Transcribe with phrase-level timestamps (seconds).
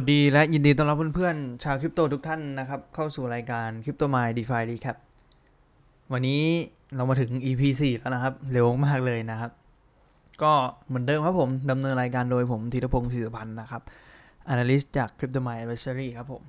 [0.00, 4.96] สวัสดีและยินดีต้อนรับเพื่อนๆ ชาวคริปโตทุกท่านนะครับ เข้าสู่รายการ Crypto My DeFi Recap
[6.12, 6.42] วันนี้
[6.96, 9.50] เรามาถึง EP 4 แล้วนะครับ เร็วมากเลยนะครับ
[10.42, 10.52] ก็
[10.88, 13.82] เหมือนเดิมครับผมดำเนินรายการโดยผมธีรพงศ์ศิริพันธ์นะครับ
[14.52, 16.42] Analyst จาก Crypto My Advisory ครับผม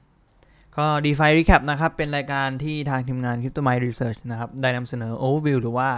[0.77, 5.89] ก็ DeFi Recap นะครับ เป็นรายการที่ทางทีมงาน Crypto My Research นะครับ ได้นำเสนอ Overview หรือว่า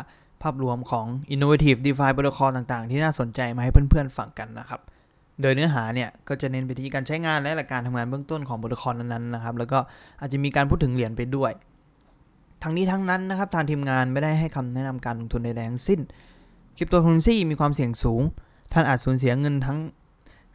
[0.41, 4.81] ภาพรวมของ Innovative DeFi Protocol ต่างๆ ที่น่าสนใจมาให้เพื่อนๆฟังกันนะครับ
[5.41, 9.79] โดยเนื้อหาเนี่ยก็จะเน้นไปที่การใช้งานและหลักการทำงานเบื้องต้นของโปรโตคอลนั้นๆนะครับ แล้วก็
[10.21, 11.51] อาจจะมีการพูดถึงเหรียญไปด้วย
[12.63, 15.99] ทั้งนี้ทั้งนั้นนะครับทางทีมงานไม่ได้ให้คำแนะนำการลงทุนใดๆทั้งสิ้น
[16.77, 18.21] คริปโตเคอเรนซีมีความเสี่ยงสูง
[18.73, 19.77] ท่านอาจสูญเสียเงินทั้ง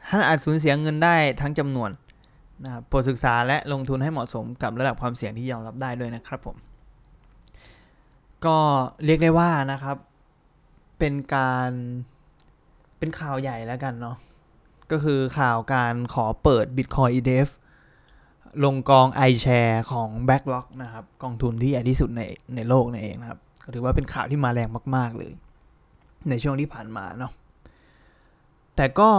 [0.08, 1.90] ท่านอาจสูญเสียเงินได้ทั้งจำนวน
[2.64, 6.56] นะครับโปรดศึกษาและลงทุนให้เหมาะสมกับระดับความเสี่ยงที่ยอมรับได้ด้วยนะครับผม
[8.44, 8.56] ก็
[9.04, 9.96] เรียกได้ว่านะครับ
[10.98, 11.70] เป็นการ
[12.98, 14.16] เป็นข่าวใหญ่แล้วกันเนาะ
[14.92, 17.48] ก็คือข่าวการขอเปิด Bitcoin ETF
[18.64, 22.22] ลงกอง iShare ของ BlackRock นะครับ กองทุนที่ใหญ่ที่สุดใน
[22.54, 25.32] ในโลกนั่นเองนะครับก็ถือว่าเป็นข่าวที่มาแรงมาก ๆ เลย
[26.30, 27.32] ในช่วงที่ผ่านมาเนาะ
[28.76, 29.10] แต่ก็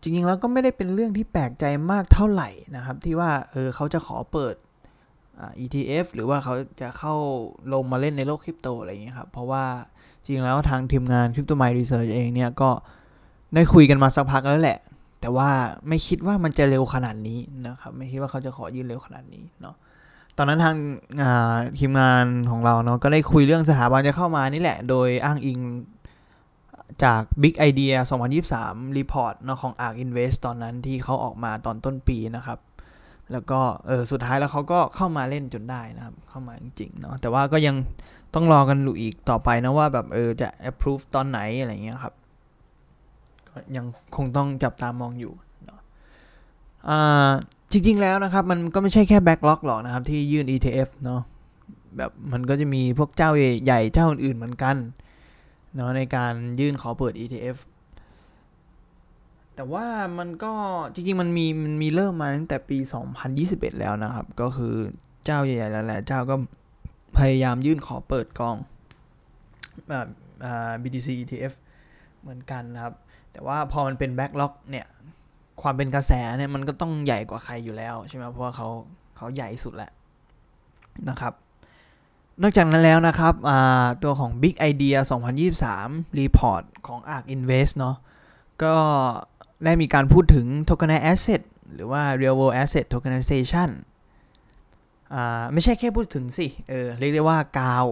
[0.00, 4.54] จริง ๆ แล้วก็ไม่ได้เป็นเรื่องที่แปลกใจมากเท่าไหร่นะครับ ที่ว่าเออเขาจะขอเปิด
[5.64, 7.14] ETF หรือว่าเขาจะเข้า
[7.72, 9.64] ลงมาเล่นในโลกคริปโตอะไรอย่างเงี้ยครับ เพราะว่า
[10.24, 12.70] จริงแล้วทางทีมงาน Crypto My Research เองเนี่ยก็
[13.54, 14.78] ได้คุยกันมาสักพักแล้วแหละ
[15.20, 15.48] แต่ว่า
[15.88, 19.76] ไม่คิดว่ามันจะเร็วขนาดนี้นะครับ ไม่คิดว่าเขาจะขอยื่นเร็วขนาดนี้เนาะ
[20.36, 20.76] ตอนนั้นทาง
[21.78, 25.58] ทีมงานของเราเนาะก็ได้คุยเรื่องสถาบันจะเข้ามานี่แหละ โดยอ้างอิง
[27.04, 27.94] จาก Big Idea
[28.46, 32.58] 2023 Report เนาะของ ARK Invest ตอนนั้นที่เขาออกมาตอนต้นปีนะครับ
[33.32, 37.76] แล้วก็เออสุดท้ายแล้วเขาก็เข้ามาเล่นจนได้นะครับ เข้ามาจริงๆเนาะแต่ว่าก็ยัง
[38.34, 42.14] ต้องรอกันดูอีกต่อไปนะว่าแบบเออจะ approve ตอนไหนอะไรเงี้ยครับ
[43.76, 43.86] ยัง
[44.16, 45.32] คงต้องจับตามองอยู่
[45.64, 45.80] เนาะ
[47.72, 51.20] จริง ๆ แล้วนะครับ มันก็ไม่ใช่แค่แบ็กล็อกหรอกนะครับ ที่ยื่น ETF เนาะ
[51.96, 53.30] แบบมันก็จะมีพวกเจ้า
[53.64, 54.76] ใหญ่เจ้าอื่นๆเหมือนกัน
[55.74, 57.56] เนาะในการยื่นขอเปิด ETF
[59.54, 59.86] แต่ว่า
[60.18, 60.52] มันก็
[60.94, 62.78] จริง ๆ มันมีมันมีเริ่มมาตั้งแต่ปี
[63.28, 64.74] 2021 แล้วนะครับ ก็คือ
[65.24, 66.34] เจ้าใหญ่ๆหลายๆเจ้าก็
[67.18, 68.56] พยายามยื่นขอเปิดกอง
[69.88, 70.06] แบบ
[70.82, 71.52] BTC ETF
[72.26, 72.94] เหมือนกันนะครับ
[73.32, 74.86] แต่ว่าพอมันเป็นแบ็กล็อกเนี่ย
[75.62, 78.68] ความเป็นกระแสเนี่ยมันก็ต้องใหญ่กว่าใครอยู่แล้วใช่ไหมเพราะว่าเขา
[79.16, 79.90] เขาใหญ่สุดแหละ
[81.08, 81.32] นะครับ
[82.42, 83.34] นอกจากนั้นแล้วนะครับ
[84.02, 84.98] ตัวของ Big Idea
[85.58, 87.96] 2023 Report ของ ARK Invest เนาะ
[88.62, 88.74] ก็
[89.64, 91.42] ได้มีการพูดถึง Tokenized Asset
[91.74, 93.70] หรือว่า Real World Asset Tokenization
[95.52, 97.86] ไม่ใช่แค่พูดถึงสิเออเรียกได้ว่ากาว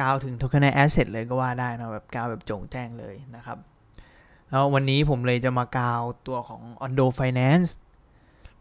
[0.00, 3.58] กาวถึง Tokenized Asset เลยก็ว่าได้นะแบบกาวแบบจงแจ้งเลยนะครับ
[4.50, 7.68] แล้ววันนี้ผมเลยจะมากาวตัวของ Ondo Finance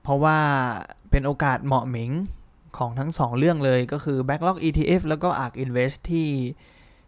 [0.02, 0.38] เพราะว่า
[1.12, 2.12] เป็นโอกาสเหมาะหม็ง
[2.78, 6.30] ของทั้ง 2 เรื่องเลยก็คือ Backlog ETF แล้วก็ ARK Invest ที่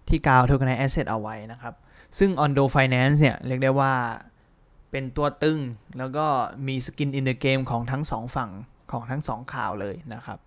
[0.07, 1.73] ที่กาว Tokenized Asset เอาไว้นะครับ
[2.17, 3.93] ซึ่ง Ondo Finance เนี่ยเรียกได้ว่า
[4.91, 5.59] เป็นตัวตึง
[5.97, 6.25] แล้วก็
[6.67, 8.51] มีสกินอินเดอะเกมของทั้ง 2 ฝั่ง
[8.91, 10.39] ของทั้ง 2 ข่าวเลยนะครับ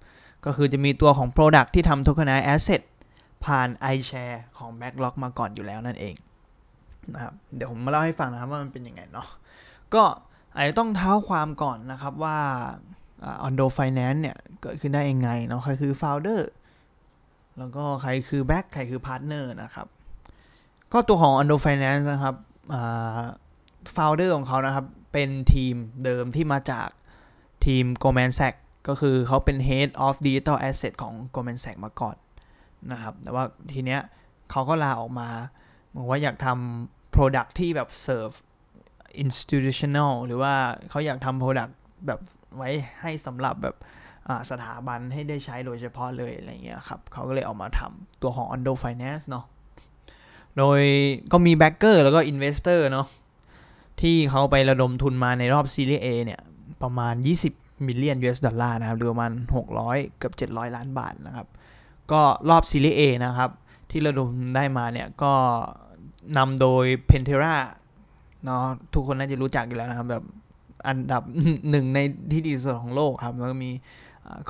[0.44, 2.82] ก็คือจะมีตัวของ Product ที่ทำ Tokenized Asset
[3.46, 6.14] ผ่าน iShare ของ Backlog มาก่อนอยู่แล้วนั่นเอง
[7.14, 9.28] นะครับเดี๋ยวผมมาเล่าให้ฟังนะครับว่ามันเป็นยังไงเนาะ
[9.94, 10.02] ก็
[10.54, 12.38] อาจจะต้องเท้าความก่อนนะครับว่า
[13.46, 16.40] Ondo Finance เนี่ย เกิดขึ้นได้ยังไงเนาะใครคือ Founder
[17.58, 19.86] แล้วก็ใครคือ Back ใครคือ Partner นะครับ
[20.92, 22.34] ก็ตัวของ Ondo Finance นะครับ
[23.96, 25.74] Founder ของเขานะครับ เป็นทีม
[26.04, 26.88] เดิมที่มาจาก
[27.66, 32.16] ทีม Goldman Sachs ก็คือเขาเป็น Head of Digital Asset ของ Goldman Sachs มาก่อน
[32.92, 34.00] นะครับ แต่ว่าทีเนี้ย
[34.50, 35.28] เขาก็ลาออกมา
[35.96, 38.36] บอกว่าอยากทำ Product ที่แบบ serve
[39.22, 40.54] institutional หรือว่า
[40.90, 41.72] เขาอยากทำ Product
[42.06, 42.20] แบบ
[42.56, 42.70] ไว้
[43.00, 43.76] ให้สำหรับแบบ
[44.50, 49.44] สถาบันให้ได้ใช้โดยเฉพาะเลยอะไรเงี้ยครับเขาก็เลยออกมาทำตัวของ Ondo Finance เนาะ
[50.58, 50.80] โดย
[51.32, 53.06] ก็มี backer แล้วก็ investor เนาะ
[54.00, 56.40] ที่เขาไประดมทุนมาในรอบซีรีส์ A เนี่ย
[56.82, 57.14] ประมาณ
[57.50, 59.32] 20 มิลเลียน US ดอลลาร์นะครับหรือประมาณ
[59.74, 61.46] 600 เกือบ 700 ล้านบาทนะครับ
[62.12, 63.50] ก็รอบซีรีส์ A นะครับ
[63.90, 65.32] ที่ระดมได้มาเนี่ยก็
[66.36, 67.56] นำโดย Pantera
[68.44, 68.64] เนาะ
[68.94, 70.24] ทุกคนน่าจะรู้จักอยู่แล้วนะครับแบบ
[70.88, 71.22] อันดับ
[71.70, 71.98] หนึ่งใน
[72.32, 73.70] ที่ดีสุดของโลกครับ แล้วก็มี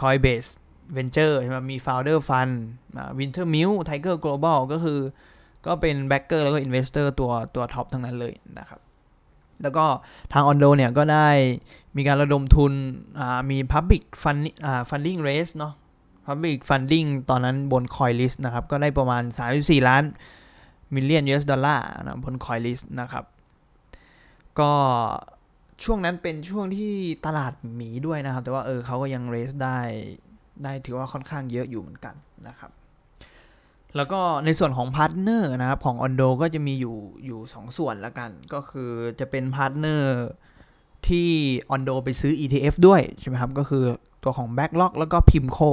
[0.01, 0.51] Coinbase
[0.97, 2.55] Ventures ใช่ไหมมี Founders Fund
[3.19, 5.01] Wintermute Tiger Global ก็คือ
[5.67, 8.81] ก็เป็น backer แล้วก็ investor ตัวตัว top ทั้งนั้นเลยนะครับ
[9.63, 9.85] แล้วก็
[10.33, 11.29] ทาง Ondo เนี่ยก็ได้
[11.97, 12.73] มีการระดมทุน
[13.51, 14.41] มี Public Fund
[14.89, 15.75] Funding Raise เนาะ
[16.27, 19.23] Public Funding ตอนนั้นบน CoinList นะครับ ก็ได้ประมาณ
[19.57, 20.03] 34 ล้าน
[20.95, 23.25] million US ดอลลาร์นะบน CoinList นะครับ
[24.61, 24.73] ก็
[25.85, 26.93] ช่วงนั้นเป็นช่วงที่
[27.27, 29.79] ตลาดหมีด้วยนะครับ แต่ว่าเออเขาก็ยัง raise ได้
[30.65, 32.15] ได้ถือว่าค่อนข้างเยอะอยู่เหมือนกัน
[32.49, 32.71] นะครับ
[33.97, 38.91] แล้วก็ในส่วนของ partner นะครับ ของ Ondo ก็จะมีอยู่อยู่สองส่วนละกัน ก็คือ
[39.21, 40.11] จะเป็น partner
[41.09, 41.29] ที่
[41.75, 43.85] Ondo ไปซื้อ ETF ด้วยใช่ไหมครับ ก็คือ
[44.23, 45.71] ตัวของ BlackRock แล้วก็ Pimco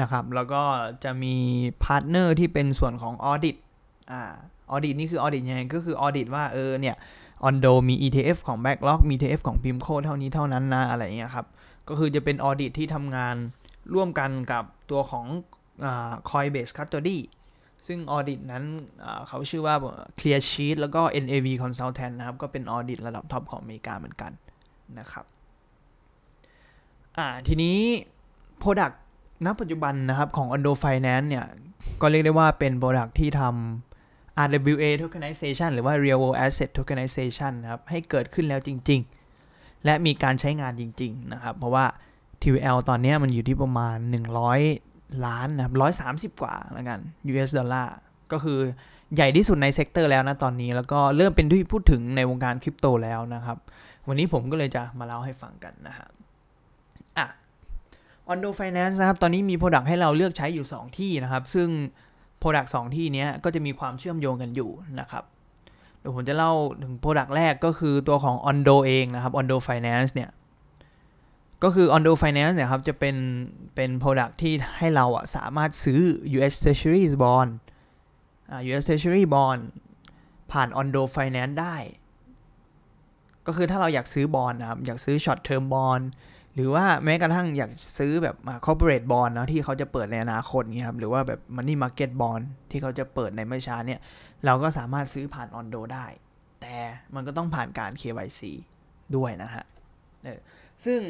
[0.00, 0.62] นะครับแล้วก็
[1.04, 1.34] จะมี
[1.82, 3.56] partner ที่เป็นส่วนของ Audit
[4.12, 4.22] อ่า
[4.72, 6.96] Audit นี่คือ Audit ยังไงก็คือ Audit ว่าเออเนี่ย
[7.48, 11.46] Ondo มี ETF ของ BlackRock มี ETF ของ Pimco เท่านี้เท่านั้นนะอะไรเงี้ยครับ
[11.88, 13.36] ก็คือจะเป็น Audit ที่ทำงาน
[13.94, 15.26] ร่วมกันกับตัวของ
[15.82, 17.18] คอ่า Coinbase Custody
[17.86, 18.64] ซึ่ง Audit นั้น
[19.28, 19.74] เขาชื่อว่า
[20.18, 24.32] Clear Street แล้วก็ NAV Consulting นะครับ ก็เป็น Audit ระดับท็อปของอเมริกาเหมือนกัน
[24.98, 25.24] นะครับ
[27.18, 27.78] อ่า ทีนี้
[28.62, 28.96] Product
[29.44, 31.46] ณปัจจุบันนะครับของ Ondo Finance เนี่ย
[32.00, 39.00] ก็เรียกได้ว่าเป็น Product ที่ทำ RWA tokenization หรือว่า Real World Asset tokenization นะครับ ให้เกิดขึ้นแล้วจริง
[39.42, 41.84] ๆ และมีการใช้งานจริง ๆ นะครับ เพราะว่า
[42.42, 43.96] TVL ตอนนี้มันอยู่ที่ประมาณ
[44.60, 45.74] 100 ล้านนะครับ
[46.32, 47.00] 130 กว่าแล้วกัน
[47.30, 47.94] US ดอลลาร์
[48.32, 48.58] ก็คือ
[49.14, 53.58] ใหญ่ที่สุดใน sector แล้วนะตอนนี้ แล้วก็เริ่มเป็นที่พูดถึงในวงการคริปโตแล้วนะครับ
[54.08, 56.21] วันนี้ผมก็เลยจะมาเล่าให้ฟังกันนะฮะอะ
[58.30, 61.68] Ondo Finance นะครับ ตอนนี้มี Product ให้เราเลือกใช้อยู่ 2 ที่นะครับ ซึ่ง
[62.42, 64.70] Product 2 ที่นี้ก็จะมีความเชื่อมโยงกันอยู่
[65.00, 65.24] นะครับ
[65.98, 66.52] เดี๋ยวผมจะเล่า
[66.82, 70.30] ถึง Product แรกก็คือตัวของ Ondo เองนะครับ Ondo Finance เนี่ย
[71.62, 73.16] ก็คือ Ondo Finance เนี่ยครับ จะเป็น
[73.74, 76.00] เป็น Product ที่ให้เราอะสามารถซื้อ
[76.36, 77.50] US Treasury Bond
[78.50, 79.62] อ่า US Treasury Bond
[80.52, 81.76] ผ่าน Ondo Finance ได้
[83.46, 86.04] ก็คือถ้าเราอยากซื้อบอลนะครับ อยากซื้อ Short Term Bond
[86.54, 94.00] หรือว่าแม้กระทั่งอยากซื้อแบบ corporate bond นะที่เขาจะเปิดในอนาคตนี้ครับหรือว่าแบบ money market bond ที่เขาจะเปิดในไม่ช้าเนี่ย
[94.44, 96.06] เราก็สามารถซื้อผ่าน Ondo ได้
[96.60, 96.76] แต่
[97.14, 98.40] มันก็ต้องผ่านการ KYC
[99.16, 99.64] ด้วยนะฮะ
[100.24, 100.38] เออ
[100.84, 101.00] ซึ่ง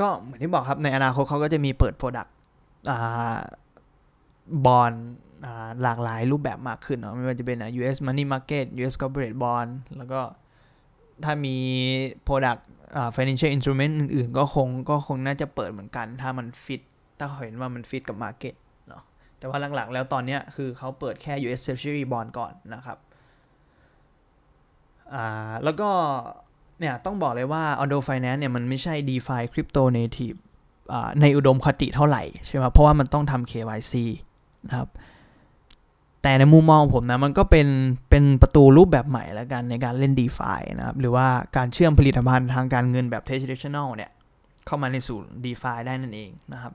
[0.00, 2.30] ก็เหมือนที่บอกครับในอนาคตเขาก็จะมีเปิด Product
[2.90, 3.36] อ่า
[4.66, 4.92] บอล
[5.44, 10.20] อ่าหลากหลายรูปแบบมากขึ้นเนาะไม่ว่าจะเป็น US money market US corporate bond แล้วก็
[11.24, 11.56] ถ้ามี
[12.28, 12.60] Product
[12.96, 16.82] อ่า financial instrument อื่นๆ ก็คงก็คงน่าจะเปิดเหมือนกัน ถ้ามันฟิต
[17.18, 18.54] ถ้าเห็นว่ามันฟิตกับ Market
[18.88, 19.02] เนาะ
[19.38, 22.98] แต่ว่าหลักๆ แล้วตอนเนี้ยคือเขาเปิดแค่ US Treasury Bond ก่อนนะครับ
[25.14, 25.90] อ่าแล้วก็
[26.80, 30.38] เนี่ยต้องบอกเลยว่า Ondo Finance เนี่ยมันไม่ใช่ DeFi Crypto Native
[30.92, 33.94] อ่าในอุดมคติเท่าไหร่ใช่ไหมเพราะว่ามันต้องทำ KYC
[34.68, 34.88] นะครับ
[36.22, 37.68] แต่ในมุมมองผมนะมันก็เป็น
[38.10, 41.26] เป็นประตูรูปแบบใหม่แล้วกันในการเล่น d e f านะครับ หรือว่า
[41.56, 44.10] การเชื่อมผลิตภัณฑ์ทางการเงินแบบ traditional เนี่ย
[44.66, 46.72] เข้ามาในสู่ d e f าได้นั่นเองนะครับ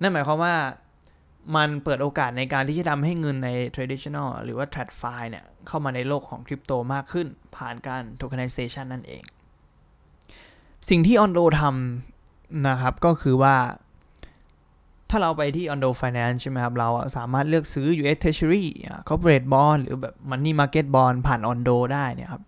[0.00, 0.54] นั่นหมายความว่า
[1.56, 7.26] มันเปิดโอกาสในการที่จะทำให้เงินใน traditional หรือว่า TradFi เนี่ยเข้ามาในโลกของคริปโตมากขึ้น
[7.56, 9.22] ผ่านการ tokenization นั่นเอง
[10.88, 13.56] สิ่งที่ Ondo ทำนะครับก็คือว่า
[15.10, 18.64] ถ้าเราไปที่ Ondo Finance ใช่ไหมครับ เราสามารถเลือกซื้อ US Treasury
[19.08, 22.42] Corporate Bond หรือแบบ Money Market Bond ผ่าน Ondo ได้เนี่ยครับ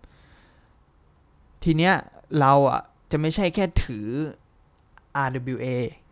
[1.65, 1.95] ทีเนี้ย
[2.41, 4.07] เราอะจะไม่ใช่แค่ถือ
[5.27, 5.67] RWA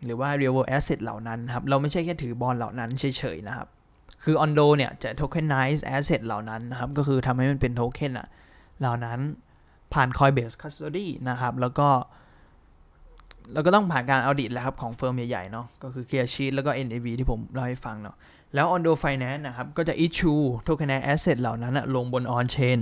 [0.05, 3.67] หรือว่า Real World Asset เหล่านั้นครับ เราไม่ใช่แค่ถือบอลเหล่านั้นเฉยๆนะครับ
[4.23, 8.27] คือ Ondo เนี่ยจะ tokenize asset เหล่านั้นนะครับ ก็คือทำให้มันเป็นโทเค็นอะ
[8.79, 9.19] เหล่านั้น
[9.93, 11.89] ผ่าน Coinbase Custody นะครับ แล้วก็
[13.53, 18.15] แล้วก็ต้องผ่านการ audit แล้วครับของเฟิร์มใหญ่ๆเนาะก็คือ Clear Sheet แล้วก็ NAV ที่ผมเล่าให้ฟังเนาะ
[18.53, 22.79] แล้ว Ondo Finance นะครับ ก็จะ issue tokenized asset เหล่านั้นลงบน on chain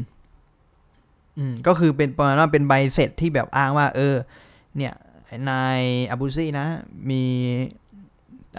[1.37, 4.15] อืมก็คือเป็นประมาณว่าเป็นใบเสร็จที่แบบอ้างว่า เออ
[4.77, 4.93] เนี่ย
[5.49, 5.79] นาย
[6.11, 6.67] อาบูซี่นะ
[7.09, 7.23] มี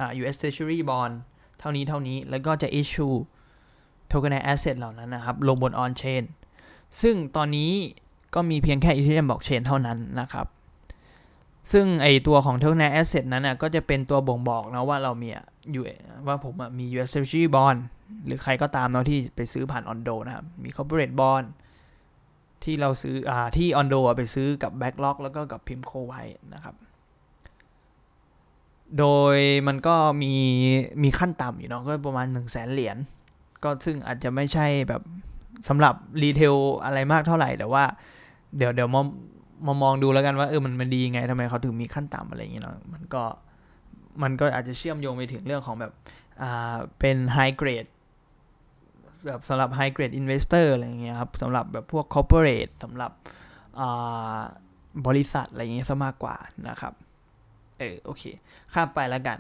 [0.01, 1.15] อ่า US Treasury Bond
[1.59, 3.17] เท่านี้เท่านี้แล้วก็จะ issue
[4.11, 6.23] tokenized asset เหล่านั้นนะครับ ลงบน on chain
[7.01, 7.71] ซึ่งตอนนี้
[8.35, 10.47] ก็มีเพียงแค่ Ethereum blockchain เท่านั้นนะครับ
[11.73, 15.29] ซึ่งไอตัวของ tokenized asset นั้นนะก็จะเป็นตัวบ่งบอกนะว่าเรามี
[15.73, 15.85] อยู่
[16.27, 17.79] ว่าผมมี US Treasury Bond
[18.27, 21.47] หรือใครก็ตามเนาะที่ไปซื้อผ่าน Ondo นะครับ มี corporate bond
[22.65, 26.23] ที่เราซื้ออ่าที่ Ondo ไปซื้อกับ Backlog แล้วก็กับ Pimco ไว้
[26.55, 26.75] นะครับ
[28.99, 29.37] โดย
[29.67, 30.35] มันก็มี
[31.03, 32.97] มีขั้นต่ำอยู่เนาะก็ประมาณ 1 0 0 0 0แสนเหรียญ
[33.63, 35.03] ก็ซึ่งอาจจะไม่ใช่แบบ
[35.69, 37.85] สำหรับรีเทลอะไรมากเท่าไหร่แต่ว่า
[38.57, 39.03] เดี๋ยวเดี๋ยวมา
[39.67, 43.23] มามองดูแล้วกันว่าเออมันมันดียังไงทำไมเขาถึงมีขั้นต่ำอะไรอย่างเงี้ยเนาะมันก็
[44.23, 45.93] มันก็อาจจะเชื่อมโยงไปถึงเรื่องของแบบ
[46.43, 47.91] อ่าเป็น high grade
[49.27, 53.13] แบบสำหรับ high grade investor อะไรอย่างเงี้ยครับสำหรับแบบพวก corporate สำหรับ
[55.07, 56.37] บริษัทอะไรอย่างเงี้ยซะมากกว่า
[56.69, 56.93] นะครับ
[57.79, 58.23] เออโอเค
[58.73, 59.39] ข้ามไปแล้วกัน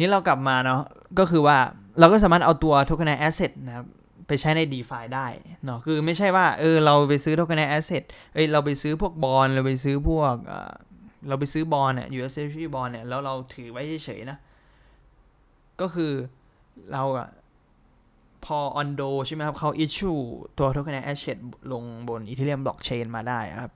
[0.00, 0.80] นี้เรากลับมาเนาะ
[1.18, 1.58] ก็คือว่า
[1.98, 3.86] เราก็สามารถเอาตัว tokenized asset นะครับ
[4.30, 5.26] ไปใช้ใน d e f าได้
[5.64, 8.02] เนาะคือไม่ใช่ว่าเออเราไปซื้อ tokenized asset
[8.34, 10.34] เอ้ยเราไปซื้อพวกบอลเราไปซื้อพวก
[11.28, 14.38] เราไปซื้อบอลเนี่ย US Treasury บอลเนี่ยแล้วเราถือไว้เฉยๆนะ
[15.80, 16.12] ก็คือ
[16.92, 17.28] เราอะ
[18.44, 20.20] พอ Ondo ใช่ไหมครับเขา issue
[20.58, 21.38] ตัว tokenized asset
[21.72, 23.72] ลงบน Ethereum blockchain มาได้ครับ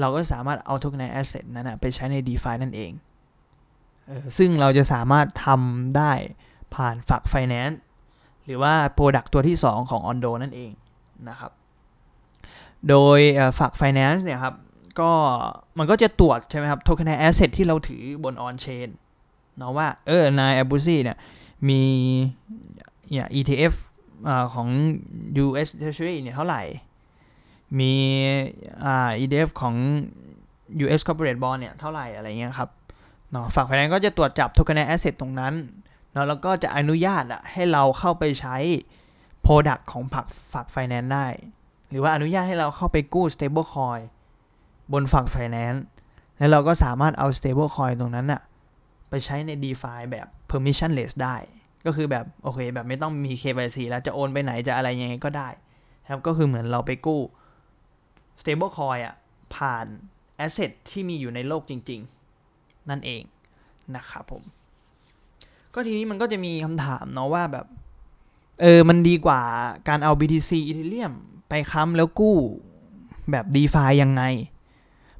[0.00, 2.92] เราก็สามารถเอา tokenized asset นั้นนะไปใช้ใน DeFi นั่นเอง
[4.38, 6.12] ซึ่งเราจะสามารถทำได้
[6.74, 7.76] ผ่านฝัก Finance
[8.50, 10.70] รือว่า Product ตัวที่ 2 ของ Ondo นั่นเอง
[11.28, 11.52] นะครับ
[12.88, 13.20] โดย
[13.58, 14.54] ฝัก Finance เนี่ยครับ
[15.00, 15.12] ก็
[15.78, 18.88] มันก็จะตรวจใช่ไหมครับ tokenized asset ที่เราถือบน on chain
[19.56, 21.16] เนาะว่าเออนายอบูซี่เนี่ย
[21.68, 21.82] มี
[23.10, 23.74] เนี่ย ETF
[24.28, 24.68] อของ
[25.44, 26.62] US Treasury เนี่ยเท่าไหร่
[27.78, 27.92] มี
[28.84, 29.74] อ่า ETF ของ
[30.84, 32.70] US Corporate Bond เนี่ยเท่าไหร่อะไรเงี้ยครับ
[33.30, 35.54] เนาะฝั่ง Finance ก็จะตรวจจับ tokenized asset ตรงนั้น
[36.12, 38.56] เนาะแล้วก็จะอนุญาตอะให้เราเข้าไปใช้
[39.46, 41.26] Product ของฝักฝัก Finance ได้
[41.90, 44.02] หรือว่าอนุญาตให้เราเข้าไปกู้ stable coin
[44.92, 45.80] บนฝั่ง Finance
[46.38, 48.40] แล้วเราก็สามารถเอา stable coin ตรงนั้นอะ
[49.10, 51.36] ไปใช้ใน DeFi แบบ permissionless ได้
[51.86, 55.48] ก็คือแบบโอเคแบบไม่ต้องมี KYC แล้วจะโอนไปไหนจะอะไรยังไงก็ได้
[56.10, 57.20] ครับก็คือเหมือนเราไปกู้
[58.40, 59.14] stable coin อะ
[59.54, 59.86] ผ่าน
[60.44, 62.00] asset ที่มีอยู่ในโลกจริง
[62.44, 63.22] ๆ นั่นเอง
[63.96, 64.42] นะครับผม
[65.74, 67.66] ก็ทีนี้มันก็จะมีคำถามเนาะว่าแบบ
[68.60, 69.40] เออมันดีกว่า
[69.88, 71.12] การเอา BTC Ethereum
[71.48, 72.36] ไปค้ำแล้วกู้
[73.30, 74.22] แบบ DeFi ยังไง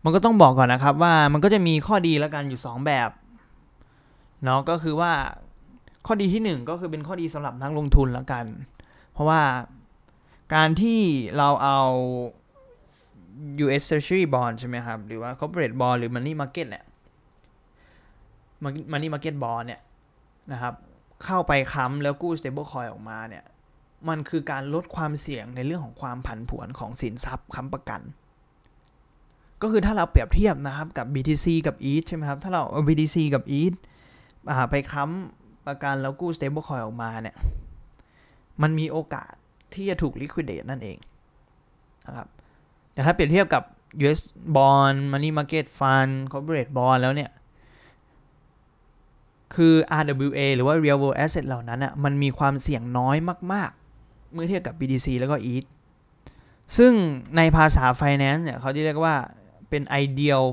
[0.05, 3.11] มันก็ต้องบอกก่อนนะครับว่ามันก็จะมีข้อดีแล้วกันอยู่ 2 แบบ
[4.45, 5.13] เนาะก็คือว่า
[6.07, 8.45] ข้อดีที่ 1 ก็คือเป็นข้อดีสำหรับนักลงทุนแล้วกัน
[9.13, 9.43] เพราะว่า
[10.55, 11.01] การที่
[11.37, 11.81] เราเอา
[13.65, 16.85] US Treasury Bond ใช่ไหมครับ หรือว่า Corporate Bond หรือ Money Market เนี่ย
[18.93, 19.81] Money Market Bond เนี่ย
[20.53, 20.75] นะครับ
[21.25, 23.45] เข้าไปค้ำแล้วกู้ Stable Coin ออกมาเนี่ย
[24.09, 28.01] มันคือการลดความเสี่ยงในเรื่องของความผันผวนของสินทรัพย์ค้ำประกัน
[29.63, 33.77] ก็คือถ้าเราเปรียบเทียบนะครับกับ BTC กับ ETH ใช่ไหมครับ ถ้าเรา BTC กับ ETH
[34.71, 37.37] ไปค้ำประกันแล้วกู้ stable coin ออกมาเนี่ย
[38.63, 39.33] มันมีโอกาส
[39.75, 40.99] ที่จะถูก liquidate นั่นเอง
[42.07, 42.29] นะครับ
[42.93, 43.63] แต่ถ้าเปรียบเทียบกับ
[44.03, 44.21] US
[44.57, 47.31] bond money market fund corporate bond แล้วเนี่ย
[49.55, 53.17] คือ RWA หรือว่า real world asset เหล่านั้นอะมันมีความเสี่ยงน้อย
[53.53, 53.71] มาก
[54.03, 55.67] ๆ เมื่อเทียบกับ BTC แล้วก็ ETH
[56.77, 56.93] ซึ่ง
[57.37, 59.15] ในภาษา finance เนี่ยเขาจะเรียกว่า
[59.69, 60.45] เป็น ideal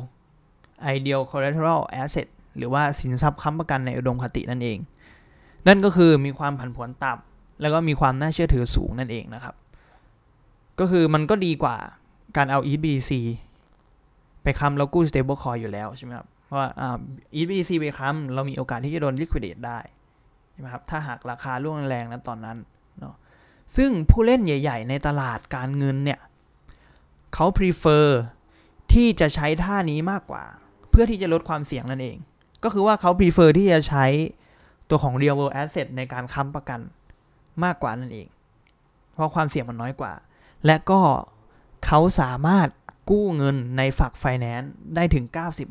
[0.95, 2.27] ideal collateral asset
[2.57, 4.77] หรือว่าสินทรัพย์ค้ำประกันในอุดมคตินั่นเอง
[5.67, 9.55] นั่นก็คือมีความผันผวนต่ำแล้วก็มีความน่าเชื่อถือสูงนั่นเองนะครับ
[10.79, 11.75] ก็คือมันก็ดีกว่า
[12.37, 13.11] การเอา EBC
[14.43, 16.69] ไปค้ำแล้วกู้ stable coin อยู่แล้วใช่ไหมครับ เพราะว่า
[17.39, 19.79] EBC ไปค้ำเรามีโอกาสที่จะโดน liquidate ได้
[20.51, 22.57] ใช่ไหมครับถ้าหากราคาร่วงแรงนะตอนนั้น
[22.99, 23.15] เนาะ
[23.75, 26.19] ซึ่งผู้เล่นใหญ่ ๆ ในตลาดการเงินเนี่ย
[27.33, 28.07] เขา prefer
[28.93, 30.43] ที่จะใช้ท่านี้มากกว่า
[30.89, 32.17] เพื่อที่จะลดความเสี่ยงนั่นเอง
[32.63, 34.05] ก็คือว่าเขา prefer ที่จะใช้
[34.89, 36.79] ตัวของ real world asset ในการค้ำประกัน
[37.63, 38.27] มากกว่านั่นเอง
[39.13, 40.13] เพราะความเสี่ยงมันน้อยกว่า
[40.65, 41.01] และก็
[41.85, 42.67] เขาสามารถ
[43.09, 45.25] กู้เงินในฝัก finance ได้ถึง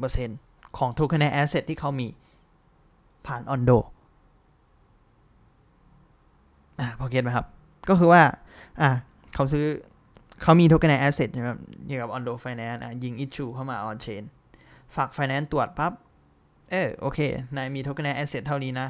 [0.07, 0.46] 90%
[0.79, 2.07] ของ tokenized asset ที่เขามี
[3.27, 3.79] ผ่าน Ondo
[6.81, 7.47] อ่าพอเก็ตไหมครับ
[7.89, 8.23] ก็คือว่า
[8.81, 8.91] อ่า
[9.35, 9.65] เขาซื้อ
[10.43, 11.49] เขามี tokenized asset ใช่ไหม
[11.87, 14.23] เกี่ยวกับ Ondo Finance อะยิง issue เข้ามา on chain
[14.97, 15.93] ฝาก finance ตรวจปับ๊บ
[16.71, 17.19] เออโอเค
[17.57, 18.89] นายมี tokenized asset เท่านี้นะ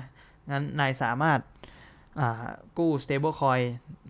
[0.50, 1.40] งั้นนายสามารถ
[2.78, 3.62] กู้ stable coin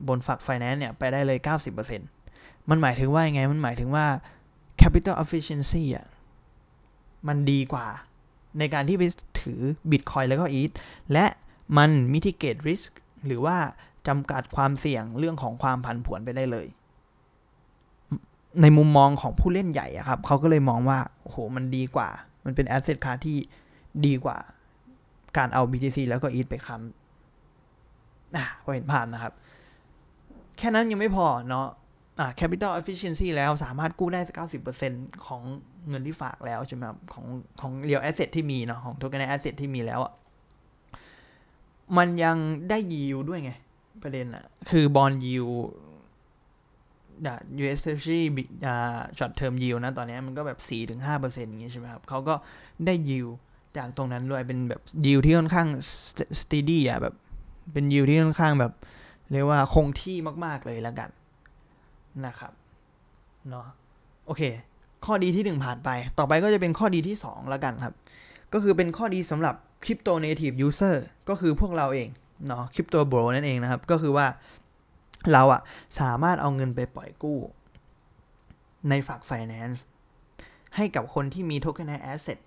[0.08, 1.38] บนฝัก finance เนี่ย ไปได้เลย
[2.04, 4.06] 90%มันหมายถึงว่ายังไง มันหมายถึงว่า
[4.80, 6.06] capital efficiency อะ
[7.28, 7.86] มันดีกว่า
[8.58, 9.04] ในการที่ไป
[9.40, 10.74] ถือ bitcoin แล้วก็ ETH
[11.12, 11.26] และ
[11.76, 12.90] มัน mitigate risk
[13.26, 13.56] หรือว่า
[14.08, 16.66] จำกัดความเสี่ยงเรื่องของความผันผวนไปได้เลย
[18.62, 22.08] ในมุมมองของผู้เล่นใหญ่อะครับเขาก็เลยมองว่าโอ้โหมันดีกว่า
[22.44, 23.38] มันเป็นแอสเซทคาที่
[24.06, 24.36] ดีกว่า
[25.36, 29.32] การเอา BTC แล้วก็ ETH ไปค้ำอะพอเห็นภาพนะครับ
[30.58, 31.66] แค่นั้นยังไม่พอเนาะ
[32.40, 34.20] capital efficiency แล้วสามารถกู้ได้
[34.72, 35.42] 90%ของ
[35.88, 37.26] เงินที่ฝากแล้วใช่ไหมครับของ
[37.60, 40.12] ของ real asset ที่มีเนาะของ token asset ที่มีแล้วอะ
[41.96, 42.36] มันยัง
[42.68, 43.52] ได้ yield ด้วยไง
[44.02, 45.58] ประเด็นอะ คือ bond yield
[47.62, 48.22] US Treasury
[49.18, 52.34] short term yield นะ ตอนนี้มันก็แบบ 4-5%อย่างงี้ใช่ไหมครับเขาก็
[52.86, 53.32] ได้ yield
[53.76, 55.68] จากตรงนั้นด้วยเป็นแบบ yield ที่ค่อนข้าง
[56.40, 57.14] steady อะแบบ
[57.72, 58.72] เป็น yield ที่ค่อนข้างแบบ
[59.32, 61.10] เรียกว่าคงที่มาก ๆ เลยแล้วกัน
[62.26, 62.52] นะครับ
[63.48, 63.66] เนาะ
[64.26, 64.42] โอเค
[65.04, 67.94] ข้อดีที่ 1 ผ่านไป ต่อไปก็จะเป็นข้อดีที่ 2 แล้วกันครับ
[68.52, 69.54] ก็คือเป็นข้อดีสำหรับ
[69.84, 70.96] crypto native user
[71.28, 72.08] ก็คือพวกเราเอง
[72.48, 74.26] เนาะ crypto bro นั่นเองนะครับ ก็คือว่า
[75.32, 75.60] เราอะ
[76.00, 77.38] สามารถเอาเงินไปปล่อยกู้
[78.88, 79.78] ในฝาก Finance
[80.76, 82.38] ให้กับคนที่มี Tokenized Asset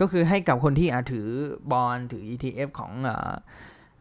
[0.00, 1.28] ก็คือให้กับคนที่อาถือ
[1.72, 2.92] บอลถือ ETF ของ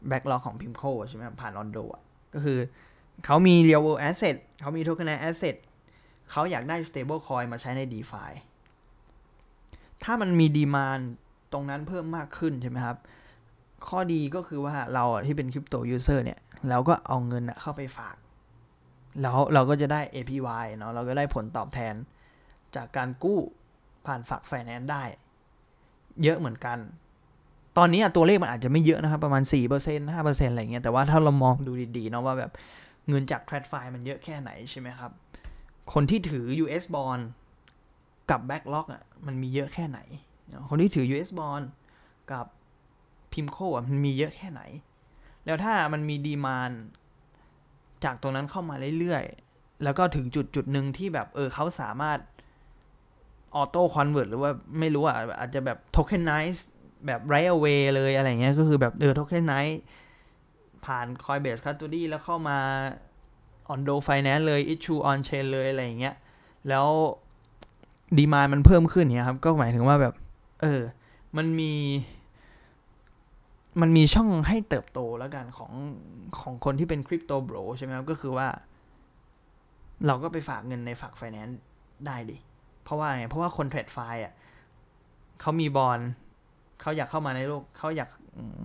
[0.07, 2.01] BlackRock ของ Pimco ใช่ไหมผ่าน Ondo
[2.33, 2.59] ก็คือ
[3.25, 5.55] เขามี real world asset เขามี tokenized asset
[6.31, 8.31] เขาอยากได้ stable coin มาใช้ใน DeFi
[10.03, 10.99] ถ้ามันมี demand
[11.53, 12.97] ตรงนั้นเพิ่มมากขึ้นใช่ไหมครับ
[13.87, 18.15] ข้อดีก็คือว่าเราที่เป็น crypto user เนี่ย เราก็เอาเงินเข้าไปฝาก
[19.21, 21.95] แล้วเราก็จะได้ APY เนาะ เราก็ได้ผลตอบแทน
[22.75, 23.39] จากการกู้
[24.05, 25.03] ผ่านฝากไฟแนนซ์ได้
[26.23, 26.77] เยอะเหมือนกัน
[27.77, 29.53] ตอนนี้ตัวเลขมันอาจจะไม่เยอะนะครับ ประมาณ 4%
[30.13, 32.51] 5%อะไรเงี้ยแต่ว่าถ้าเรามองดูดีๆเนาะว่าแบบ
[33.09, 35.11] เงินจาก t r a d f i มันเยอะแค่ไหนใช่ไหมครับ
[35.93, 37.23] คนที่ถือ US bond
[38.29, 39.99] กับ backlog อะมันมีเยอะแค่ไหน
[40.69, 41.63] คนที่ถือ US bond
[42.31, 42.45] กับ
[43.33, 44.61] พิมโคอะมันมีเยอะแค่ไหน
[45.45, 46.71] แล้วถ้ามันมีดีมาน
[48.03, 52.19] จากตรงนั้นเข้ามาเรื่อยๆ แล้วก็ถึงจุดจุดหนึ่งที่แบบเออเขาสามารถ
[53.55, 56.67] auto convert หรือว่าไม่รู้อะอาจจะแบบ tokenize
[57.05, 59.81] แบบ right away เลยอะไรเงี้ยก็คือแบบเออ tokenize
[60.85, 62.57] ผ่าน Coinbase Custody แล้วเข้ามา
[63.73, 66.15] Ondo Finance เลย issue on chain เลยอะไรอย่างเงี้ย
[66.69, 66.87] แล้ว
[68.17, 70.13] demand มันเพิ่มขึ้นเนี่ยครับ ก็หมายถึงว่าแบบ
[70.61, 70.81] เออ
[71.37, 71.73] มันมี
[73.81, 75.71] มันมีช่องให้เติบโตแล้วกันของ
[76.39, 78.47] ของคนที่เป็นคริปโตโบรใช่ไหมครับ ก็คือว่า
[80.05, 81.59] เราก็ไปฝากเงินในฝากไฟแนนซ์
[82.05, 82.37] ได้ดิ
[82.83, 84.33] เพราะว่าไงเพราะว่าคนเทรดไฟอะ
[85.41, 85.99] เขามีบอล
[86.81, 88.09] เขาอยากเข้ามาในโลกเขาอยาก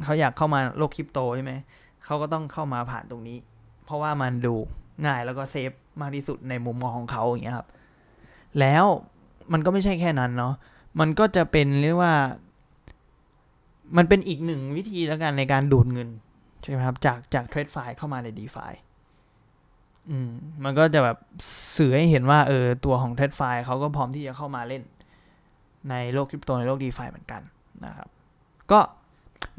[0.05, 1.53] เขาอยากเข้ามาโลกคริปโตใช่ไหม
[2.05, 3.39] เขาก็ต้องเข้ามาผ่านตรงนี้
[3.85, 4.55] เพราะว่ามันดู
[5.07, 7.69] ง่ายแล้วก็เซฟมากที่สุดในมุมมองของเขาอย่างเงี้ยครับ
[8.61, 8.85] แล้ว
[9.53, 10.55] มันก็ไม่ใช่แค่นั้นเนาะ
[11.01, 12.15] มันก็จะเป็นเรียกว่า
[13.97, 16.09] มันเป็นอีกหนึ่งวิธีแล้วกันในการดูดเงิน
[16.63, 18.67] ใช่ไหมครับ จากจากเทรดไฟเข้ามาใน d e f า
[20.11, 20.31] อืม
[20.65, 21.17] มันก็จะแบบ
[21.77, 24.83] สื่อให้เห็นว่าเออตัวของเทรดไฟเขาก็พร้อมที่จะเข้ามาเล่น
[25.91, 27.43] ในโลกคริปโตในโลก d e f าเหมือนกัน
[27.85, 28.09] นะครับ
[28.73, 28.81] ก็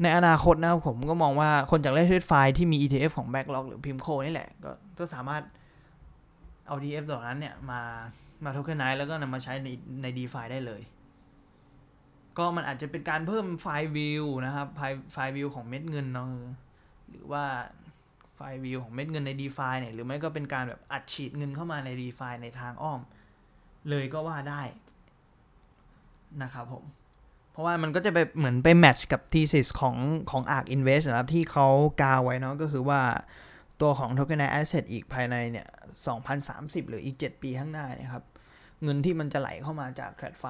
[0.02, 5.42] ในอนาคตนะครับผมก็มองว่าคนจากเล่นเทรดไฟที่มี ETF ของ Backlog หรือพิมโคนี่แหละ ก็ก็สามารถ
[6.66, 7.80] เอา ETF ตัวนั้นเนี่ย มา
[8.44, 9.68] มา tokenize แล้วก็นำมาใช้ใน
[10.02, 10.82] ใน DeFi ได้เลย
[12.38, 16.28] ก็มันอาจจะเป็นการเพิ่ม flywheel นะครับ fly flywheel ของเม็ดเงินเนาะ
[17.10, 17.44] หรือว่า
[18.34, 23.00] flywheel ของเม็ดเงินใน DeFi เนี่ย หรือไม่ก็เป็นการแบบอัดฉีดเงินเข้ามาใน DeFi ในทางอ้อม
[23.90, 24.62] เลยก็ว่าได้
[26.42, 26.84] นะครับผม
[27.58, 29.96] เพราะว่ามันก็จะไปเหมือนไป match กับ thesis ของ
[30.30, 31.66] ของ ARK Invest นะครับที่เขา
[32.02, 33.00] กาวไว้เนาะก็คือว่า
[33.80, 35.66] ตัวของ Tokenized Asset อีกภายในเนี่ย
[36.28, 38.24] 2030 หรืออีก 7 ปีข้างหน้านี่ยครับ
[38.82, 40.44] เงินที่มันจะไหลเข้ามาจากแพลตฟ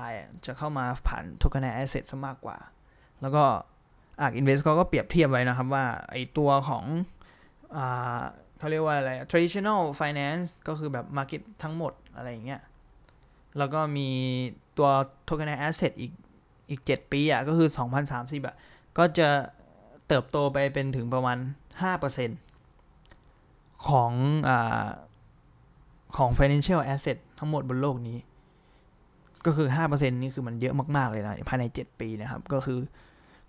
[0.46, 2.58] จะเข้ามาผ่าน Tokenized Asset ซะมากกว่า
[3.20, 3.44] แล้วก็
[4.20, 6.84] ARK Invest เขาก็เปรียบเทียบไว้นะครับว่าไอตัวของ
[7.76, 7.78] อ
[8.58, 12.62] เขาเรียกว่าอะไร traditional finance ก็คือแบบ market ทั้งหมดอะไรอย่างเงี้ย
[13.58, 14.08] แล้วก็มี
[14.78, 14.88] ตัว
[15.28, 16.12] tokenized asset อีก
[16.70, 17.68] อีก 7 ปีอะก็คือ
[18.08, 18.56] 2030อะ
[18.98, 19.28] ก็จะ
[20.08, 21.38] เติบโตไปเป็นถึงประมาณ
[22.62, 24.12] 5%ของ
[24.48, 24.50] อ
[26.16, 28.18] ของ financial asset ทั้งหมดบนโลกนี้
[29.46, 32.78] ก็คือ 5%นี่คือมันเยอะมาก ๆ เลยนะ ภายใน 7 ปีนะครับ ก็คือ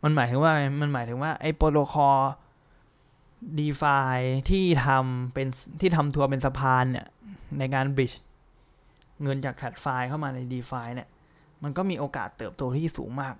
[0.03, 2.19] มันหมายถึงว่ามันหมายถึงว่า ไอ้โปรโตคอล
[3.58, 4.17] DeFi
[4.49, 5.47] ที่ทำเป็น
[5.82, 7.08] ที่ทำทัวร์เป็นสะพานเนี่ย
[7.60, 8.17] ในการ bridge
[9.23, 11.08] เงินจาก TradFi เข้ามาใน DeFi เนี่ย
[11.63, 13.35] มันก็มีโอกาสเติบโตที่สูงมาก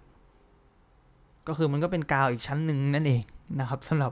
[1.48, 3.22] ก็คือมันก็เป็นกาวอีกชั้นหนึ่งนั่นเอง
[3.60, 4.12] นะครับสำหรับ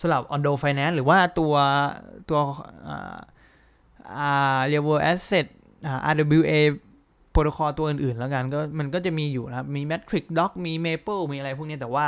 [0.00, 1.54] สำหรับ Ondo Finance หรือว่าตัว
[2.28, 2.38] ตัว
[4.16, 5.46] อ่าเรียกว่า asset
[6.12, 6.52] RWA
[7.30, 12.06] protocol ตัวอื่นๆ แล้วกันก็มันก็จะมีอยู่นะครับ มี Matrixdock มี Maple มีอะไรพวกนี้แต่ว่า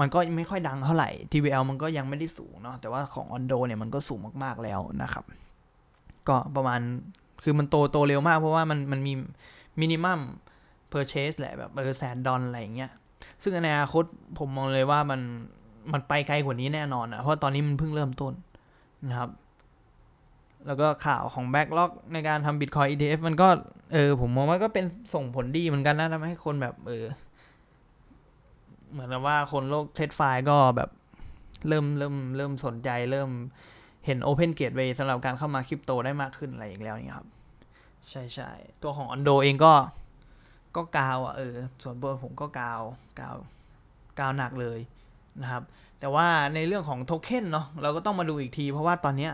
[0.00, 5.24] มันก็ไม่ค่อยดังเท่าไหร่ TVL มันก็ยังไม่ได้สูงเนาะแต่ว่าของ Ondo เนี่ยมันก็สูงมากๆแล้วนะครับ
[6.28, 6.80] ก็ประมาณ
[7.42, 9.12] คือมันโตโตเร็วมากเพราะว่ามันมันมี
[9.80, 10.20] minimum
[10.88, 12.90] purchase แหละแบบเออแสนดอลอะไรอย่างเงี้ย
[13.42, 14.04] ซึ่งในอนาคต
[14.38, 15.20] ผมมองเลยว่ามัน
[15.92, 18.32] มันไปไกลกว่านี้แน่นอนอะเพราะตอนนี้มันเพิ่งเริ่มต้น
[19.08, 19.30] นะครับ
[20.66, 23.48] แล้วก็ข่าวของ BlackRock ในการทำ Bitcoin ETF มันก็
[23.92, 24.84] เออผมมองว่าก็เป็น
[25.14, 27.04] ส่งผลดีเหมือนกันนะทำให้คนแบบเออ
[28.92, 30.90] เหมือนกับว่าคนโลก TradFi ก็แบบ
[31.68, 33.30] เริ่มเริ่มเริ่มสนใจเริ่ม
[34.06, 37.26] เห็น Open Gateway สำหรับการเข้ามาคริปโตได้มากขึ้นอะไรอย่างแล้วนี่ครับ
[38.10, 38.50] ใช่ใช่
[38.82, 39.74] ตัวของ Ondo เองก็
[40.76, 42.82] ก็กาวอะเออส่วนตัวผมก็กาว
[43.20, 43.36] กาว
[44.18, 44.78] กาวหนักเลย
[45.42, 45.62] นะครับ
[46.00, 49.32] แต่ว่าในเรื่องของโทเค็นเนาะเราก็ต้องมาดูอีกที เพราะว่าตอนเนี้ย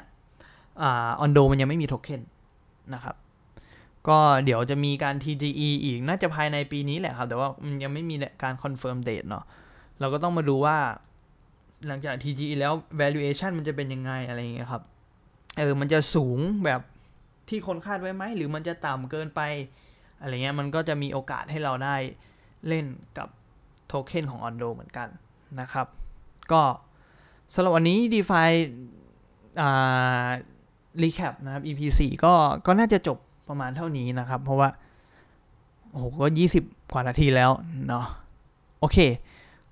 [0.82, 2.20] อ่าออนโดมันยังไม่มีโทเค็น
[2.94, 3.16] นะครับ
[4.08, 9.44] ก็เดี๋ยวจะมีการ TGE อีกน่าจะภายในปีนี้แหละครับ แต่ว่ามันยังไม่มีการ confirm date เนาะ
[10.00, 10.76] เราก็ต้องมาดูว่า
[11.86, 14.82] หลังจาก TGE แล้ว valuation มันจะเป็นยังไงอะไรอย่างเงี้ยครับ
[15.58, 16.80] เออมันจะสูงแบบ
[17.50, 19.40] ที่คนคาดไว้ไหมหรือมันจะต่ำเกินไป
[20.20, 21.96] อะไรเงี้ยมันก็จะมีโอกาสให้เราได้
[22.68, 22.84] เล่น
[23.18, 23.28] กับ
[23.86, 25.08] โทเค็นของ Ondo เหมือนกัน
[25.60, 25.86] นะครับ
[26.52, 26.62] ก็
[27.54, 28.50] สำหรับวันนี้ DeFi
[29.60, 30.28] อ่า
[31.02, 32.34] recap นะครับ EP 4ก็
[32.66, 34.68] ก็น่าจะจบประมาณเท่านี้นะครับ เพราะว่า
[35.90, 36.26] โอ้โหก็
[36.60, 37.50] 20 กว่านาทีแล้ว
[37.88, 38.06] เนาะ
[38.80, 38.98] โอเค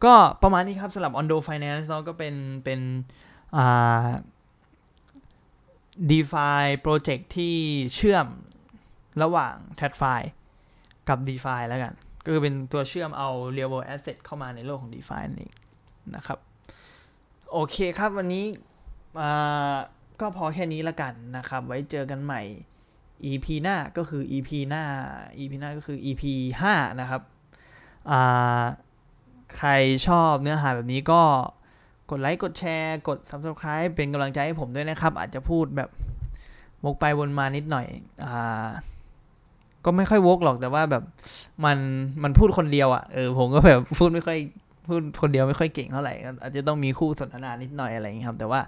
[0.05, 2.81] ก็ประมาณนี้ครับสำหรับ Ondo Finance เนาะก็เป็นเป็น
[3.57, 4.07] อ่า
[6.11, 7.57] DeFi Project ที่
[7.95, 8.27] เชื่อม
[9.23, 10.21] ระหว่าง t a d f i
[11.09, 15.53] กับ DeFi แล้วกัน ก็คือเป็นตัวเชื่อมเอา Real World Asset เข้ามาในโลกของ DeFi นั่นเอง
[16.17, 16.39] นะครับ
[17.53, 18.45] โอเคครับวันนี้
[20.21, 22.43] ก็พอแค่นี้ละกันนะครับ ไว้เจอกันใหม่
[23.25, 24.85] EP หน้าก็คือ EP หน้า
[25.39, 26.23] EP หน้าก็คือ EP
[26.63, 27.23] 5 นะครับ
[29.57, 29.71] ใคร
[30.07, 31.23] ชอบเนื้อหาแบบนี้ก็
[32.11, 35.91] กดไลค์กดแชร์กด Subscribe เป็นกำลังใจให้ผมด้วยนะครับ อาจจะพูดแบบ
[36.85, 37.87] วกไปวนมานิดหน่อย
[38.25, 38.67] อ่า
[39.85, 41.03] ก็ไม่ค่อยวกหรอกแต่ว่าแบบ
[41.65, 41.79] มัน
[42.23, 44.39] มันพูดคนเดียวอะ่ะเออผมก็แบบพูดไม่ค่อย
[44.89, 48.61] พูดคนเดียวไม่ค่อยเก่งเท่าไหร่อาจจะต้องมีคู่สนทนานิดหน่อยอะไรอย่างนี้ครับ แต่ว่า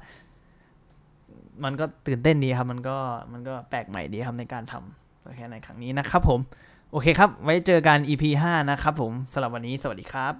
[1.64, 2.96] มันก็ตื่นเต้นดีครับ มันก็
[3.32, 6.40] มันก็แปลกใหม่ดีครับในการทำโอเคในครั้งนี้นะครับผม
[6.92, 10.34] โอเคครับ ไว้เจอกัน EP 5 นะครับผมสำหรับวันนี้สวัสดีครับ